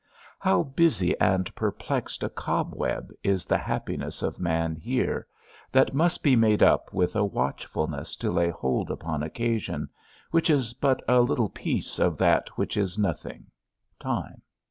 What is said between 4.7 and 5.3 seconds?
here,